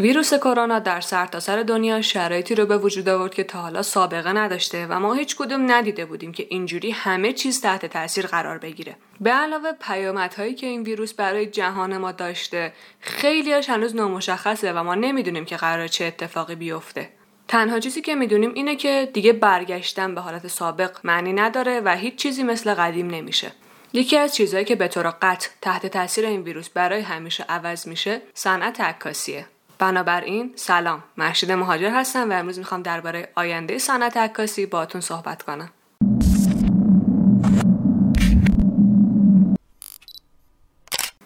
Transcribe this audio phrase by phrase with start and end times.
[0.00, 4.32] ویروس کرونا در سرتاسر سر دنیا شرایطی رو به وجود آورد که تا حالا سابقه
[4.32, 8.96] نداشته و ما هیچ کدوم ندیده بودیم که اینجوری همه چیز تحت تاثیر قرار بگیره.
[9.20, 14.94] به علاوه پیامدهایی که این ویروس برای جهان ما داشته خیلیاش هنوز نامشخصه و ما
[14.94, 17.08] نمی‌دونیم که قرار چه اتفاقی بیفته.
[17.48, 22.16] تنها چیزی که می‌دونیم اینه که دیگه برگشتن به حالت سابق معنی نداره و هیچ
[22.16, 23.52] چیزی مثل قدیم نمیشه.
[23.92, 28.22] یکی از چیزهایی که به طور قطع تحت تاثیر این ویروس برای همیشه عوض میشه
[28.34, 29.46] صنعت عکاسیه
[29.84, 31.04] بنابراین سلام.
[31.16, 35.70] محشید مهاجر هستم و امروز می‌خوام درباره آینده صنعت عکاسی باهاتون صحبت کنم.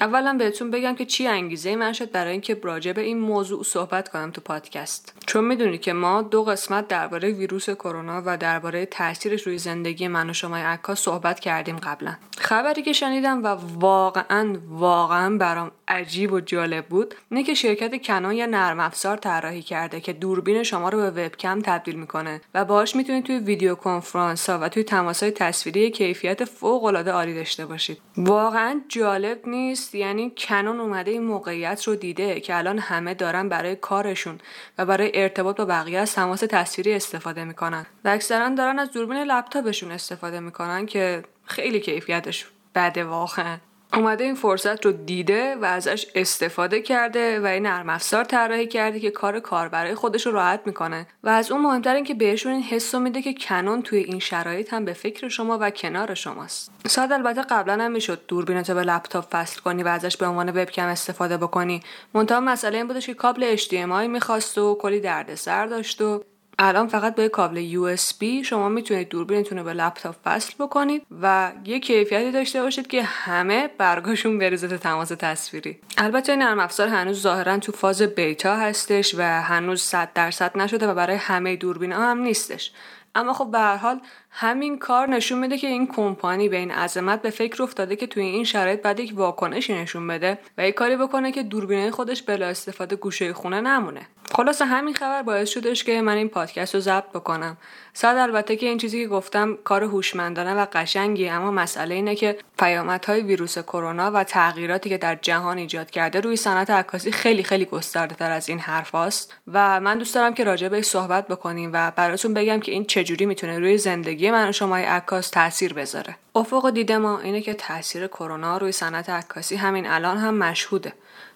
[0.00, 4.08] اولا بهتون بگم که چی انگیزه من شد برای اینکه راجع به این موضوع صحبت
[4.08, 5.12] کنم تو پادکست.
[5.26, 10.30] چون می‌دونید که ما دو قسمت درباره ویروس کرونا و درباره تاثیرش روی زندگی من
[10.30, 12.16] و شما عکاس صحبت کردیم قبلا.
[12.38, 13.46] خبری که شنیدم و
[13.78, 19.62] واقعا واقعا برام عجیب و جالب بود اینه که شرکت کنون یه نرم افزار طراحی
[19.62, 24.50] کرده که دوربین شما رو به وبکم تبدیل می‌کنه و باهاش می‌تونید توی ویدیو کنفرانس
[24.50, 27.98] ها و توی تماسهای تصویری کیفیت فوق العاده عالی داشته باشید.
[28.16, 33.76] واقعا جالب نیست یعنی کنون اومده این موقعیت رو دیده که الان همه دارن برای
[33.76, 34.38] کارشون
[34.78, 37.86] و برای ارتباط با بقیه از تماس تصویری استفاده می‌کنن.
[38.04, 43.56] و اکثرا دارن از دوربین لپتاپشون استفاده می‌کنن که خیلی کیفیتش بده واقعا.
[43.92, 49.00] اومده این فرصت رو دیده و ازش استفاده کرده و این نرم افزار طراحی کرده
[49.00, 51.06] که کار کاربرای خودش رو راحت می‌کنه.
[51.22, 54.74] و از اون مهمتر این که بهشون این حس میده که کنون توی این شرایط
[54.74, 56.70] هم به فکر شما و کنار شماست.
[56.86, 60.86] ساعت البته قبلا هم می‌شد دوربینت به لپتاپ فصل کنی و ازش به عنوان وبکم
[60.86, 61.82] استفاده بکنی.
[62.14, 66.24] منتها مسئله این بودش که کابل HDMI می‌خواست و کلی دردسر داشت و
[66.58, 71.80] الان فقط با کابل USB شما می‌تونید دوربینتون رو به لپتاپ وصل بکنید و یه
[71.80, 75.78] کیفیتی داشته باشید که همه برگاشون بریزه تماس تصویری.
[75.98, 80.86] البته این نرم افزار هنوز ظاهرا تو فاز بیتا هستش و هنوز 100 درصد نشده
[80.86, 82.72] و برای همه دوربین ها هم نیستش.
[83.14, 84.00] اما خب به هر حال
[84.30, 88.22] همین کار نشون میده که این کمپانی به این عظمت به فکر افتاده که توی
[88.22, 92.46] این شرایط بعد یک واکنشی نشون بده و یک کاری بکنه که دوربینه خودش بلا
[92.46, 94.06] استفاده گوشه خونه نمونه.
[94.36, 97.56] خلاصه همین خبر باعث شدش که من این پادکست رو ضبط بکنم.
[97.92, 102.38] صد البته که این چیزی که گفتم کار هوشمندانه و قشنگی اما مسئله اینه که
[102.58, 107.64] پیامدهای ویروس کرونا و تغییراتی که در جهان ایجاد کرده روی صنعت عکاسی خیلی خیلی
[107.64, 111.70] گسترده تر از این حرف هست و من دوست دارم که راجع بهش صحبت بکنیم
[111.72, 116.16] و براتون بگم که این چجوری می‌تونه روی زندگی من و شما عکاس تاثیر بذاره.
[116.34, 120.92] افق دید ما اینه که تاثیر کرونا روی صنعت عکاسی همین الان هم مشهوده.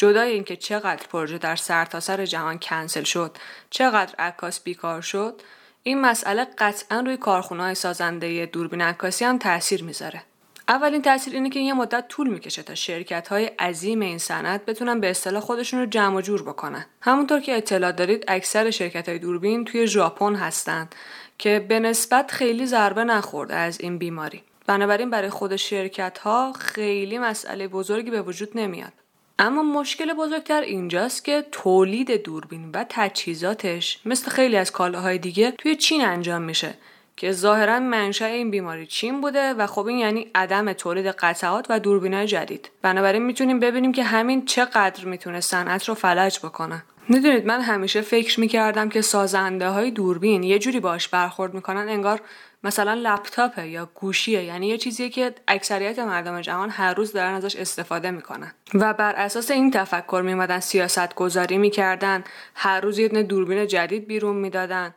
[0.00, 3.36] جدای اینکه چقدر پروژه در سرتاسر سر جهان کنسل شد
[3.70, 5.42] چقدر عکاس بیکار شد
[5.82, 10.22] این مسئله قطعا روی کارخونه های سازنده دوربین عکاسی هم تاثیر می‌ذاره.
[10.68, 15.00] اولین تاثیر اینه که یه مدت طول می‌کشه تا شرکت های عظیم این صنعت بتونن
[15.00, 16.86] به اصطلاح خودشون رو جمع و جور بکنن.
[17.00, 20.94] همونطور که اطلاع دارید اکثر شرکت های دوربین توی ژاپن هستند
[21.38, 24.42] که به نسبت خیلی ضربه نخورده از این بیماری.
[24.66, 28.92] بنابراین برای خود شرکت ها خیلی مسئله بزرگی به وجود نمیاد.
[29.42, 35.76] اما مشکل بزرگتر اینجاست که تولید دوربین و تجهیزاتش مثل خیلی از کالاهای دیگه توی
[35.76, 36.74] چین انجام میشه
[37.16, 41.80] که ظاهرا منشأ این بیماری چین بوده و خب این یعنی عدم تولید قطعات و
[41.80, 42.70] دوربینای جدید.
[42.82, 46.82] بنابراین می‌تونیم ببینیم که همین چقدر می‌تونه صنعت رو فلج بکنه.
[47.08, 52.20] می‌دونید من همیشه فکر می‌کردم که سازنده های دوربین یه جوری باش برخورد می‌کنن انگار
[52.64, 57.56] مثلا لپتاپه یا گوشیه یعنی یه چیزیه که اکثریت مردم جهان هر روز دارن ازش
[57.56, 58.52] استفاده می‌کنن.
[58.74, 64.36] و بر اساس این تفکر میمدن سیاست گذاری می‌کردن هر روز یه دوربین جدید بیرون
[64.36, 64.94] می‌دادن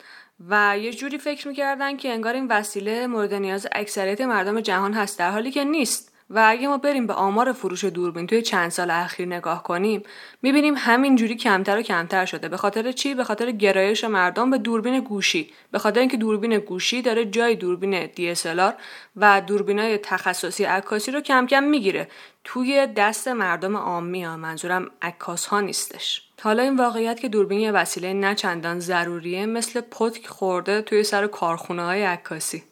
[0.50, 5.20] و یه جوری فکر می‌کردن که انگار این وسیله مورد نیاز اکثریت مردم جهان هست
[5.20, 6.13] در حالی که نیست.
[6.34, 10.04] و اگه ما بریم به آمار فروش دوربین توی چند سال اخیر نگاه کنیم
[10.42, 12.50] می‌بینیم همین جوری کمتر و کمتر شده.
[12.50, 15.54] به خاطر چی؟ به خاطر گرایش مردم به دوربین گوشی.
[15.72, 18.74] به خاطر اینکه دوربین گوشی داره جای دوربین DSLR
[19.16, 22.08] و دوربینای تخصصی عکاسی رو کم کم می‌گیره.
[22.44, 24.38] توی دست مردم عامی ها.
[24.38, 26.22] منظورم عکاس ها نیستش.
[26.42, 31.28] حالا این واقعیت که دوربین یه وسیله نه چندان ضروریه مثل پتک خورده توی سر
[31.28, 32.64] کارخونه های عکاسی.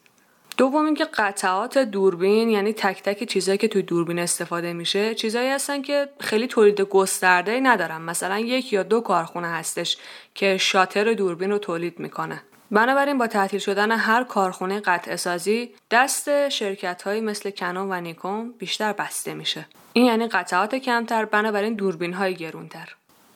[0.62, 5.82] دوم اینکه قطعات دوربین یعنی تک تک چیزایی که توی دوربین استفاده میشه چیزایی هستن
[5.82, 8.02] که خیلی تولید گسترده ندارن.
[8.02, 9.96] مثلا یک یا دو کارخونه هستش
[10.34, 12.42] که شاتر دوربین رو تولید می‌کنه.
[12.70, 18.54] بنابراین با تعطیل شدن هر کارخونه قطع سازی دست شرکت هایی مثل کنون و نیکون
[18.58, 19.66] بیشتر بسته میشه.
[19.92, 22.88] این یعنی قطعات کمتر بنابراین دوربین های گرونتر.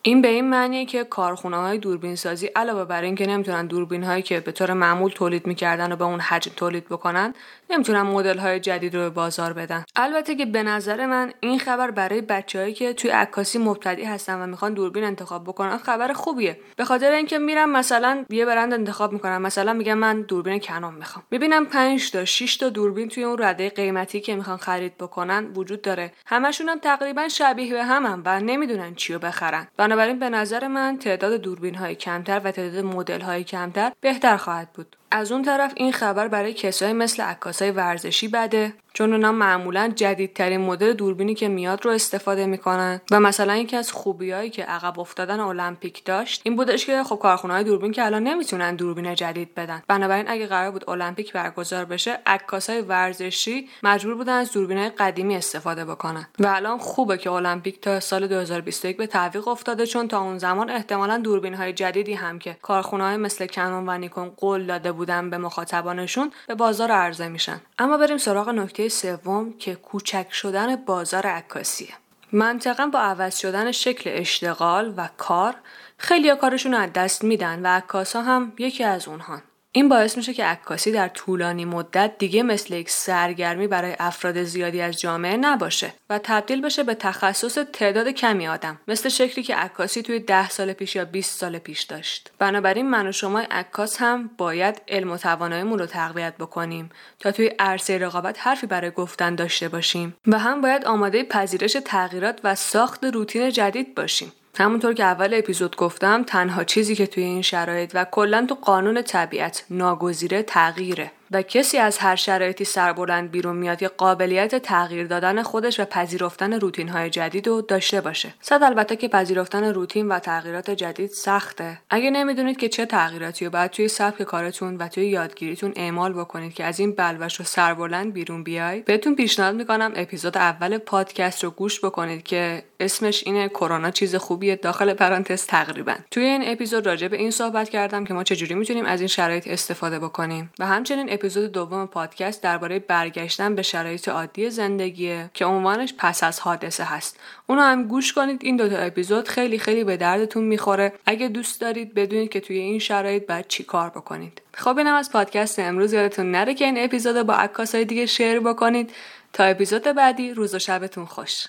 [0.07, 4.23] این به این معنیه که کارخونه های دوربین سازی علاوه بر اینکه نمی‌تونن دوربین هایی
[4.23, 7.35] که به طور معمول تولید می‌کردن و به اون حجم تولید بکنن
[7.71, 11.91] نمی‌تونن مدل های جدید رو به بازار بدن البته که به نظر من این خبر
[11.91, 16.61] برای بچههایی که توی عکاسی مبتدی هستن و می‌خوان دوربین انتخاب بکنن خبر خوبیه.
[16.77, 19.43] به خاطر اینکه میرم مثلا یه برند انتخاب می‌کنم.
[19.43, 21.25] مثلا میگم من دوربین کنون می‌خوام.
[21.31, 25.83] می‌بینم 5 تا 6 تا دوربین توی اون رده قیمتی که می‌خوان خرید بکنن وجود
[25.83, 26.13] داره.
[26.27, 29.69] همشون هم تقریبا شبیه به همن و نمی‌دونن چی رو بخرن.
[29.77, 34.73] بنابراین به نظر من تعداد دوربین های کمتر و تعداد مدل های کمتر بهتر خواهد
[34.73, 34.96] بود.
[35.11, 38.75] از اون طرف این خبر برای کسایی مثل عکاسای ورزشی بده.
[38.97, 43.01] چون اونا معمولا جدیدترین مدل دوربینی که میاد رو استفاده می‌کنن.
[43.11, 47.55] و مثلا یکی از خوبیایی که عقب افتادن المپیک داشت این بودش که خب کارخونه
[47.55, 49.83] های دوربین که الان نمی‌تونن دوربین جدید بدن.
[49.89, 55.37] بنابراین اگه قرار بود المپیک برگزار بشه عکاسای ورزشی مجبور بودن از دوربین های قدیمی
[55.37, 56.27] استفاده بکنن.
[56.39, 60.71] و الان خوبه که المپیک تا سال 2021 به تعویق افتاده چون تا اون زمان
[60.71, 65.31] احتمالا دوربین های جدیدی هم که کارخونه های مثل کنون و نیکون قول داده بودن
[65.31, 67.61] به مخاطبانشون به بازار عرضه میشن.
[67.79, 71.95] اما بریم سراغ نکته سوم که کوچک شدن بازار عکاسیه.
[72.33, 75.55] منطقا با عوض شدن شکل اشتغال و کار
[75.99, 79.43] خیلی کارشون از دست میدن و عکاسا هم یکی از اونهان.
[79.77, 84.81] این باعث میشه که عکاسی در طولانی مدت دیگه مثل یک سرگرمی برای افراد زیادی
[84.81, 90.03] از جامعه نباشه و تبدیل بشه به تخصص تعداد کمی آدم مثل شکلی که عکاسی
[90.03, 92.31] توی ده سال پیش یا 20 سال پیش داشت.
[92.39, 97.51] بنابراین من و شما عکاس هم باید علم و تواناییمون رو تقویت بکنیم تا توی
[97.59, 103.05] عرصه رقابت حرفی برای گفتن داشته باشیم و هم باید آماده پذیرش تغییرات و ساخت
[103.05, 104.33] روتین جدید باشیم.
[104.57, 109.03] همونطور که اول اپیزود گفتم تنها چیزی که توی این شرایط و کلا تو قانون
[109.03, 111.11] طبیعت ناگزیره تغییره.
[111.31, 116.53] و کسی از هر شرایطی سربلند بیرون میاد که قابلیت تغییر دادن خودش و پذیرفتن
[116.53, 118.35] روتین های جدید رو داشته باشه.
[118.41, 121.79] صد البته که پذیرفتن روتین و تغییرات جدید سخته.
[121.91, 126.55] اگه نمی‌دونید که چه تغییراتی رو باید توی سبک کارتون و توی یادگیریتون اعمال بکنید
[126.55, 131.51] که از این بلوش و سربلند بیرون بیاید بهتون پیشنهاد می‌کنم اپیزود اول پادکست رو
[131.51, 135.95] گوش بکنید که اسمش اینه کرونا چیز خوبیه داخل پرانتز تقریبا.
[136.11, 139.49] توی این اپیزود راجع به این صحبت کردم که ما چجوری می‌تونیم از این شرایط
[139.49, 140.51] استفاده بکنیم.
[140.59, 146.41] و همچنین اپیزود دوم پادکست درباره برگشتن به شرایط عادی زندگیه که عنوانش پس از
[146.41, 147.21] حادثه هست.
[147.47, 150.93] اونو هم گوش کنید این دوتا اپیزود خیلی خیلی به دردتون می‌خوره.
[151.07, 154.43] اگه دوست دارید بدونید که توی این شرایط باید چی کار بکنید.
[154.55, 158.91] خب اینم از پادکست امروز یادتون نره که این اپیزود با عکاسای دیگه شیر بکنید.
[159.33, 161.47] تا اپیزود بعدی روز و شبتون خوش.